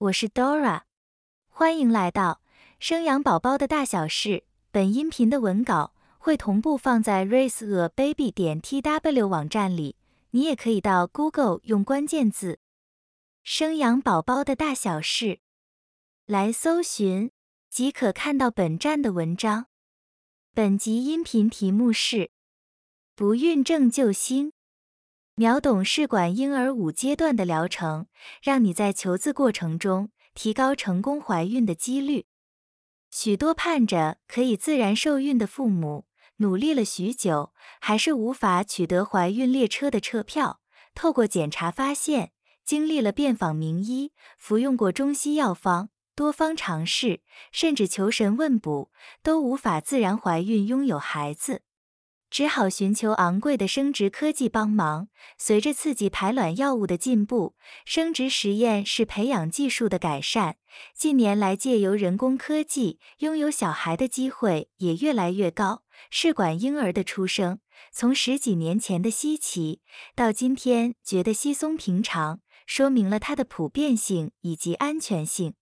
[0.00, 0.82] 我是 Dora，
[1.48, 2.40] 欢迎来到
[2.78, 4.44] 生养宝宝的大小事。
[4.70, 9.96] 本音频的文稿会同步放在 raiseababy 点 tw 网站里，
[10.30, 12.60] 你也可以到 Google 用关键字
[13.42, 15.40] “生养宝宝的大小事”
[16.26, 17.32] 来搜寻，
[17.68, 19.66] 即可看到本站的文章。
[20.54, 22.30] 本集音频题目是
[23.16, 24.52] “不孕症救星”。
[25.38, 28.08] 秒懂试管婴儿五阶段的疗程，
[28.42, 32.26] 让你在求子过程中提高成功怀孕的几率。
[33.12, 36.06] 许多盼着可以自然受孕的父母，
[36.38, 40.58] 努力了许久，还是无法取得怀孕列车的车票。
[40.92, 42.32] 透过检查发现，
[42.64, 47.20] 经历了遍访名医，服用过中西药方，多方尝试，
[47.52, 48.90] 甚至求神问卜，
[49.22, 51.62] 都无法自然怀孕拥有孩子。
[52.30, 55.08] 只好寻求昂贵的生殖科技帮忙。
[55.38, 57.54] 随着刺激排卵药物的进步，
[57.84, 60.56] 生殖实验室培养技术的改善，
[60.94, 65.82] 近年来借由人工科技，拥有小孩的机会也越来越高。
[66.10, 67.58] 试管婴儿的出生，
[67.92, 69.80] 从十几年前的稀奇，
[70.14, 75.54] 到今天觉得稀松平常，说明了它的普遍性以及安全性。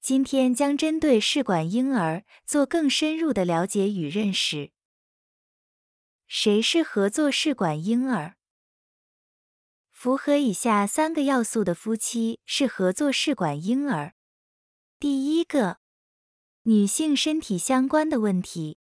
[0.00, 4.70] 今天将针对试管婴儿做更深入的了解与认识。
[6.28, 8.34] 谁是合作试管婴儿？
[9.92, 14.14] 符合以下三个要素的夫妻是合作试管婴儿。
[14.98, 15.78] 第一个，
[16.62, 18.78] 女性身体相关的问题，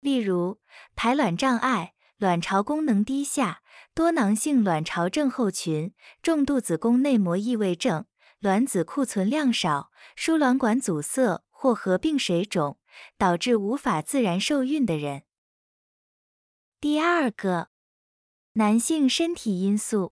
[0.00, 0.60] 例如
[0.96, 3.62] 排卵障碍、卵巢功能低下、
[3.94, 8.06] 多囊性卵巢症候群、重度子宫内膜异位症、
[8.40, 12.78] 卵子库存量少、输卵管阻塞或合并水肿，
[13.16, 15.22] 导致无法自然受孕的人。
[16.88, 17.70] 第二个，
[18.52, 20.12] 男性身体因素，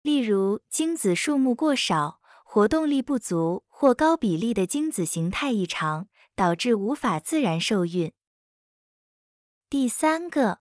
[0.00, 8.10] 例如精子数目过少、活动力不足或高比例的精子形态异常，导致无法自然受孕。
[9.68, 10.60] 第三个，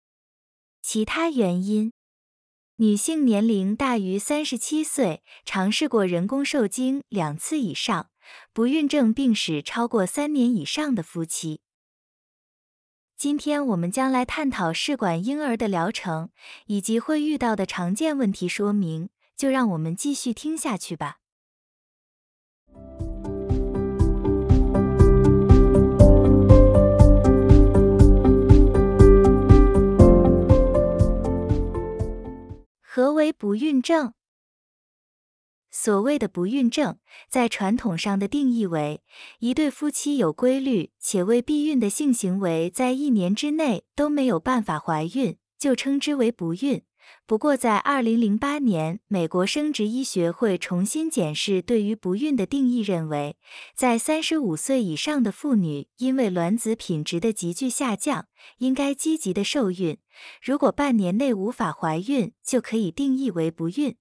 [0.81, 1.93] 其他原因，
[2.77, 8.09] 女性年龄大于三十七岁，尝试过人工受精两次以上，
[8.55, 11.61] 不孕症病史超过三年以上的夫妻。
[13.19, 16.31] 今天我们将来探讨试管婴儿的疗程
[16.67, 21.17] 以及会遇到的常见问题说明，就让我们继续听下去吧。
[32.81, 34.13] 何为不孕症？
[35.71, 36.99] 所谓的不孕症，
[37.29, 39.03] 在传统上的定义为
[39.41, 46.83] 一对夫妻有规律且未避孕的性行为，在一年之内都没有办法怀孕，就称之为不孕。
[47.27, 53.37] 不过，在二零零八年，美国生殖医学会重新检视对于不孕的定义，认为
[53.75, 58.27] 在三十五岁以上的妇女，因为卵子品质的急剧下降，
[58.59, 59.97] 应该积极的受孕。
[60.43, 63.97] 如果半年内无法怀孕，就可以定义为不孕。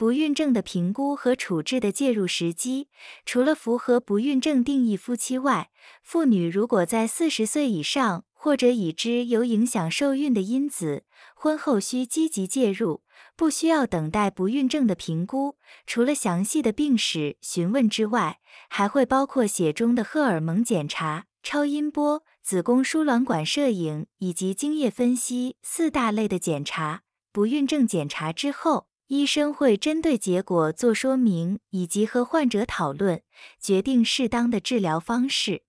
[0.00, 2.88] 不孕症的评估和处置的介入时机，
[3.26, 5.68] 除了符合不孕症定义夫妻外，
[6.02, 13.02] 妇女如果在四十岁以上或者已知有影响受孕的因子，婚后需积极介入，
[13.36, 15.58] 不需要等待不孕症的评估。
[15.86, 18.38] 除了详细的病史询问之外，
[18.70, 27.02] 还会包括血中的荷尔蒙检查、超音波、子宫输卵管摄影以及精液分析四大类的检查。
[27.30, 28.86] 不孕症检查之后。
[29.10, 33.20] 医生会针对结果做说明，以及和患者讨论，
[33.58, 35.62] 决定适当的治疗方式。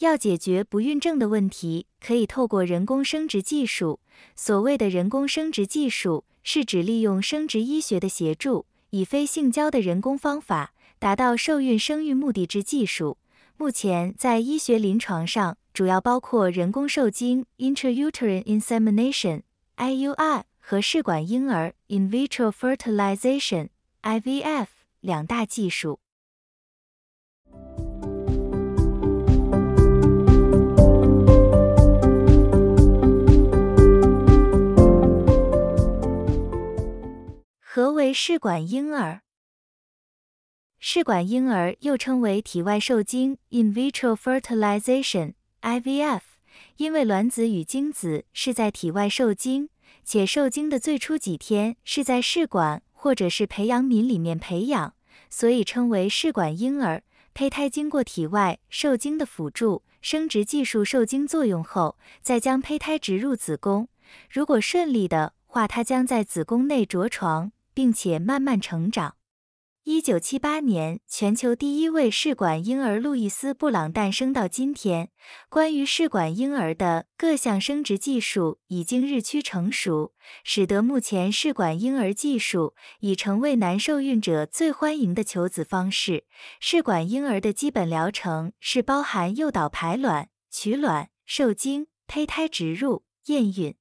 [0.00, 4.00] 要解决不孕症的问题，可以透过人工生殖技术。
[4.34, 13.16] 所谓的人工生殖技术，是指利用生殖医学的协助，以非性交的人工方法，达到受孕生育目的之技术。
[13.56, 20.42] 目前在医学临床上，主要包括人工受精 （intrauterine insemination，IUI）。
[20.68, 24.66] 和试管婴儿 （in vitro fertilization，IVF）
[24.98, 26.00] 两大技术。
[37.60, 39.20] 何为试管婴儿？
[40.80, 46.22] 试管婴儿又称为体外受精 （in vitro fertilization，IVF），
[46.78, 49.68] 因为卵子与精子是在体外受精。
[50.06, 54.94] 且受精的最初几天是在试管或者是培养皿里面培养，
[55.28, 57.02] 所以称为试管婴儿。
[57.34, 63.88] 胚胎经过体外受精的辅助生殖技术受精作用后，再将胚胎植入子宫。
[64.30, 69.15] 如果顺利的话，它将在子宫内着床，并且慢慢成长。
[69.88, 75.10] 一九七八年，全球第一位试管婴儿路易斯·布朗诞生到今天。
[75.48, 80.12] 关于试管婴儿的各项生殖技术已经日趋成熟，
[80.42, 86.24] 使得目前试管婴儿技术已成为男受孕者最欢迎的求子方式。
[86.58, 93.76] 试管婴儿的基本疗程是包含诱导排卵、取卵、受精、胚胎植入、验孕。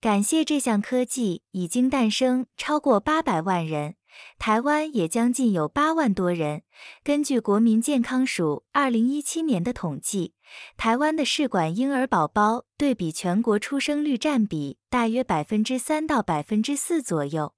[0.00, 3.96] 感谢这项科技，已经诞生超过八百万人。
[4.38, 6.62] 台湾也将近有八万多人。
[7.02, 10.34] 根据国民健康署二零一七年的统计，
[10.76, 17.54] 台湾的试管婴儿宝宝对比全国出生率占比大约百分之三到百分之四左右。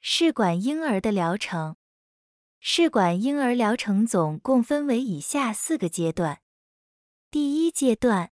[0.00, 1.76] 试管婴儿的疗程。
[2.66, 6.40] 试管婴儿疗程总共分为以下四个阶段。
[7.30, 8.30] 第一阶段，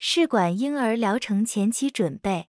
[0.00, 2.48] 试管婴儿疗程前期准备，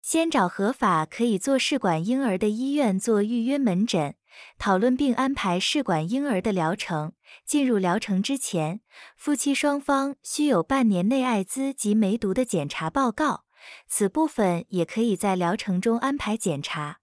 [0.00, 4.14] 先找合法可以做试管婴儿的医院做预约门诊，
[4.56, 7.14] 讨论并安排试管婴儿的疗程。
[7.44, 8.82] 进入疗程之前，
[9.16, 13.46] 夫妻双方需有半年内艾滋及梅毒的检查报告，
[13.88, 17.00] 此部分也可以在疗程中安排检查。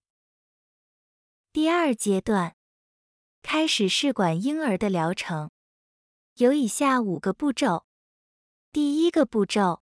[1.51, 2.55] 第二阶段。
[3.43, 5.49] 开始试管婴儿的疗程，
[6.35, 7.85] 有以下五个步骤。
[8.71, 9.81] 第一个步骤，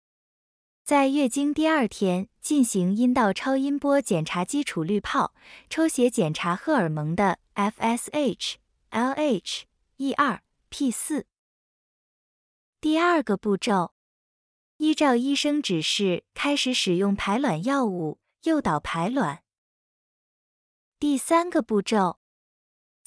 [0.85, 5.35] 在月经第二天进行阴道超音波检查基础滤泡、
[5.69, 8.55] 抽血检查荷尔蒙的 FSH、
[8.91, 9.63] LH、
[9.99, 10.39] E2、
[10.71, 11.25] P4。
[12.81, 13.93] 第二个步骤，
[14.79, 19.43] 依照医生指示开始使用排卵药物诱导排卵。
[20.99, 22.18] 第三个步骤。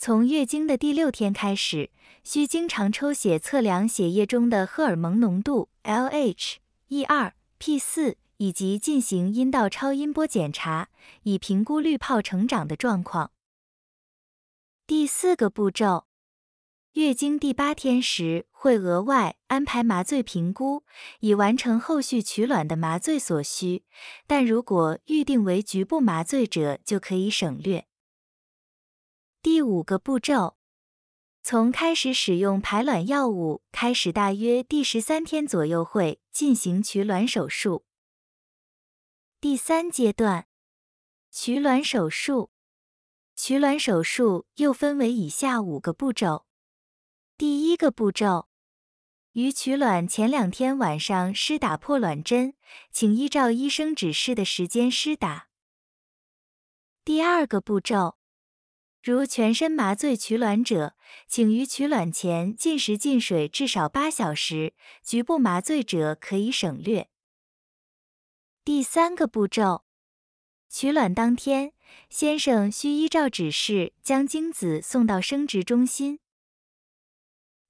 [0.03, 1.91] 从月经的第六天开始，
[2.23, 6.55] 需经常抽血测量血液中的荷尔蒙浓度 （LH、
[6.89, 10.89] E2、P4） 以及进行阴道超音波检查，
[11.21, 13.29] 以评估滤泡成长的状况。
[14.87, 16.07] 第四个步骤，
[16.93, 20.83] 月经第八天时会额外安排麻醉评估，
[21.19, 23.83] 以完成后续取卵的麻醉所需，
[24.25, 27.85] 但如果预定为局部麻醉者，就可以省略。
[29.43, 30.55] 第五个步骤，
[31.41, 37.83] 从开始使用排卵药物开始，大约第十三天左右会进行取卵手术。
[39.39, 40.45] 第三阶段，
[41.31, 42.51] 取卵手术。
[43.35, 46.45] 取卵手术又分为以下五个步骤。
[47.35, 48.47] 第一个步骤，
[49.31, 52.53] 于取卵前两天晚上施打破卵针，
[52.91, 55.47] 请依照医生指示的时间施打。
[57.03, 58.20] 第二个步骤。
[59.03, 60.95] 如全身麻醉取卵者，
[61.27, 67.09] 请于取卵前禁食禁水至少八小时；局部麻醉者可以省略。
[68.63, 69.85] 第三个步骤，
[70.69, 71.73] 取卵当天，
[72.11, 76.19] 先生需依照指示将精子送到生殖中心。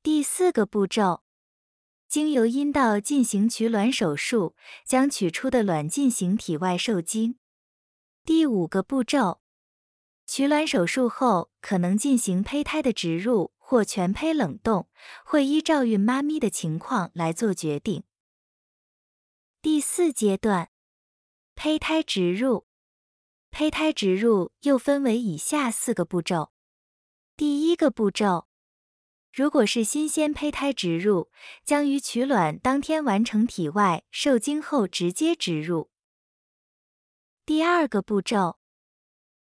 [0.04, 1.24] 第四个步骤，
[2.10, 7.38] 经由阴道进行取卵手术，将取出的卵进行体外受精。
[8.26, 9.41] 第五个步骤。
[10.32, 14.88] 取卵手术后可能进行胚胎的植入或全胚冷冻，
[15.26, 18.06] 会依照孕妈咪的情况来做决定。
[19.62, 20.70] 第四阶段，
[21.54, 22.66] 胚胎植入。
[23.50, 26.54] 胚胎植入又分为以下四个步骤。
[27.36, 28.48] 第一个步骤，
[29.34, 31.30] 如果是新鲜胚胎植入，
[31.66, 35.92] 将于取卵当天完成体外受精后直接植入。
[37.46, 38.61] 第二个步骤。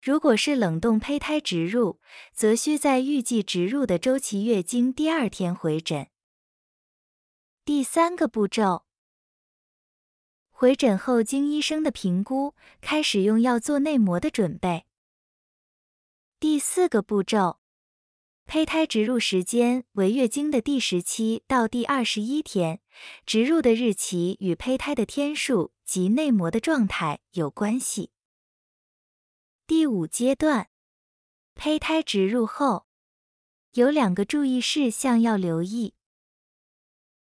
[0.02, 2.00] 如果是冷冻胚胎植入，
[2.34, 6.08] 则需在预计植入的周期月经第二天回诊。
[7.66, 8.86] 第三个步骤，
[10.50, 14.86] 回诊后经医生的评估，开始用药做内膜的准备。
[16.40, 17.60] 第四个步骤，
[18.46, 22.80] 胚胎植入时间为月经的第十七到第二十一天，
[23.26, 28.12] 植入的日期与胚胎的天数及内膜的状态有关系。
[29.70, 30.68] 第五阶段，
[31.54, 32.88] 胚胎植入后
[33.74, 35.94] 有两个注意事项要留意。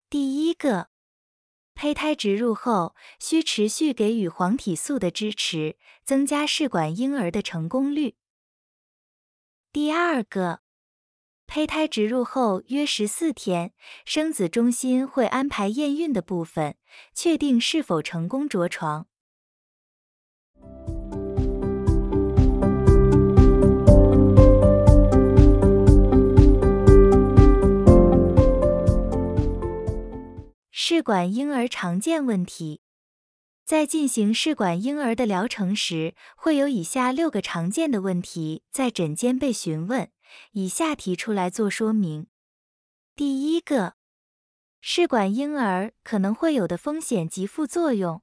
[0.09, 0.91] 第一个，
[1.75, 8.15] 胚胎植入后需持续给予黄体素的支持，增加试管婴儿的成功率。
[9.73, 10.61] 第二个，
[11.49, 16.77] 胚胎植入后约十四天，生子中心会安排验孕的部分，
[17.13, 19.09] 确定是否成功着床。
[30.83, 32.81] 试管婴儿常见问题。
[33.67, 40.11] 在进行试管婴儿的疗程时，会有以下六个常见的问题在诊间被询问，
[40.53, 42.29] 以下提出来做说明。
[43.15, 43.97] 第一个，
[44.81, 48.23] 试管婴儿可能会有的风险及副作用。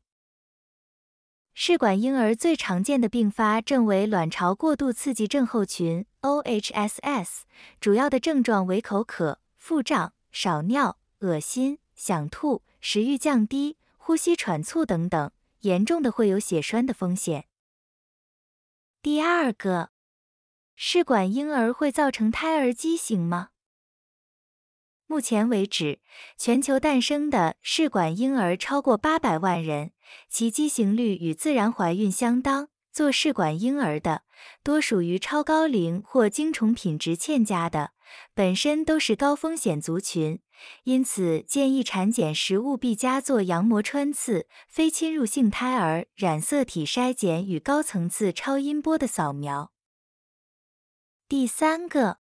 [1.53, 7.41] 试管婴儿最常见的并发症为卵巢过度刺激症候群 （OHSS），
[7.79, 15.29] 主要的症状为口渴、腹胀、少尿、恶心、想吐、食欲降低、呼吸喘促等等。
[15.61, 17.47] 严重的会有血栓的风险。
[19.01, 19.89] 第二个，
[20.75, 23.49] 试管婴儿会造成胎儿畸形吗？
[25.07, 25.99] 目前为止，
[26.37, 29.91] 全球诞生的试管婴儿超过八百万人，
[30.29, 32.69] 其畸形率与自然怀孕相当。
[32.91, 34.23] 做试管婴儿的
[34.63, 37.91] 多属于超高龄或精虫品质欠佳的。
[38.33, 40.41] 本身都是高风险族群，
[40.83, 49.71] 因此建议产检时务必加做羊膜穿刺、非侵入性胎儿染色体筛检与高层次超音波的扫描。
[51.27, 52.19] 第三个，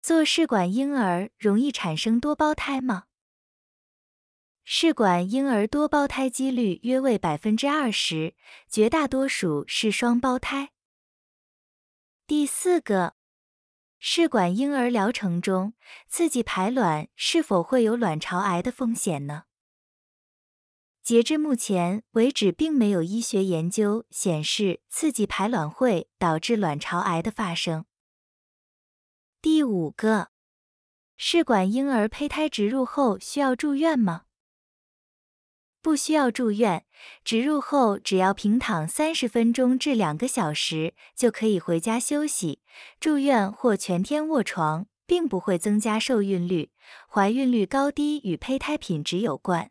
[0.00, 3.04] 做试管婴儿容易产生多胞胎吗？
[4.64, 8.34] 试管婴儿多胞胎几率约为百分之二十，
[8.68, 10.70] 绝大多数是双胞胎。
[12.26, 13.14] 第四个。
[14.06, 15.72] 试管婴儿疗程中，
[16.08, 19.44] 刺激排卵是否会有卵巢癌的风险呢？
[21.02, 27.86] 截至目前为止，并没有医学研究显示刺激排卵会导致卵巢癌的发生。
[29.40, 30.28] 第五个，
[31.16, 34.23] 试管婴儿胚胎植入后需要住院吗？
[35.84, 36.86] 不需要住院，
[37.24, 42.62] 植入后只要平躺三十分钟至两个小时就可以回家休息。
[42.98, 46.70] 住院或全天卧床并不会增加受孕率，
[47.06, 49.70] 怀孕率高低与胚胎品质有关。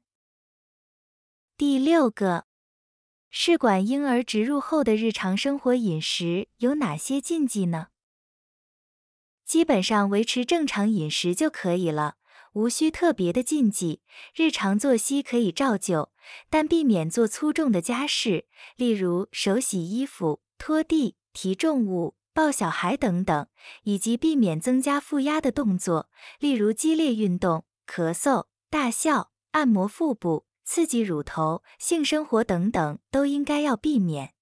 [1.58, 2.46] 第六个，
[3.32, 7.88] 试管婴儿植入后的日常生活饮食有哪些禁忌呢？
[9.44, 12.18] 基本上维持正常饮食就可以了。
[12.54, 14.02] 无需特别的禁忌，
[14.36, 16.12] 日常作息可以照旧，
[16.50, 18.46] 但避免做粗重的家事，
[18.76, 23.48] 例如手洗衣服、拖地、提重物、抱小孩等等，
[23.84, 34.34] 以及避免增加负压的动作，例如激烈运动、咳嗽、大笑、按摩腹部、刺激乳头、性生活等等，都应该要避免。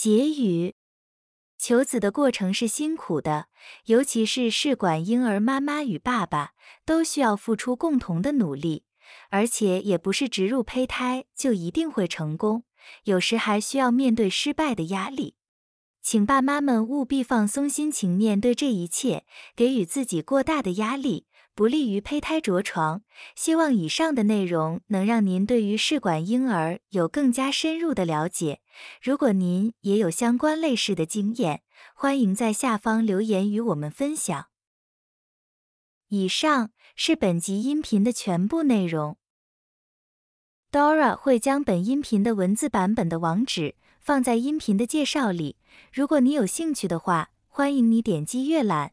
[0.00, 0.76] 结语：
[1.58, 3.48] 求子的过程是辛苦的，
[3.86, 6.52] 尤其是试管婴儿妈妈与爸爸
[6.86, 8.84] 都需要付出共同的努力，
[9.30, 12.62] 而且也不是植入胚胎就一定会成功，
[13.06, 15.34] 有时还需要面对失败的压力。
[16.00, 19.26] 请爸妈们务必放松心情面对这一切，
[19.56, 21.26] 给予自己过大的压力。
[21.58, 23.02] 不利于胚胎着床。
[23.34, 28.60] 希望以上的内容能让您对于试管婴儿有更加深入的了解。
[29.02, 31.62] 如果您也有相关类似的经验，
[31.96, 34.46] 欢迎在下方留言与我们分享。
[36.10, 39.16] 以上是本集音频的全部内容。
[40.70, 45.56] Dora 会将本音频的文字版本的网址放在音频的介绍里。
[45.92, 48.92] 如果你有兴趣的话，欢迎你点击阅览。